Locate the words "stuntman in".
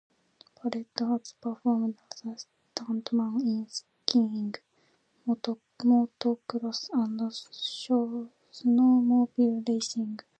2.35-3.67